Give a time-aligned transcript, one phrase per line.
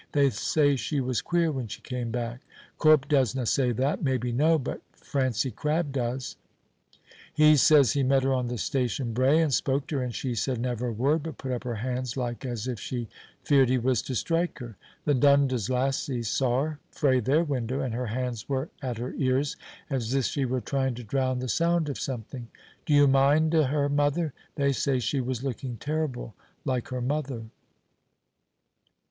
[0.13, 2.39] They say she was queer when she came back.
[2.79, 4.01] Corp doesna say that.
[4.01, 6.37] Maybe no; but Francie Crabb does.
[7.31, 10.33] He says he met her on the station brae and spoke to her, and she
[10.33, 13.09] said never a word, but put up her hands like as if she
[13.43, 14.75] feared he was to strike her.
[15.05, 19.55] The Dundas lassies saw her frae their window, and her hands were at her ears
[19.87, 22.47] as if she was trying to drown the sound o' something.
[22.87, 24.33] Do you mind o' her mother?
[24.55, 26.33] They say she was looking terrible
[26.65, 27.43] like her mother.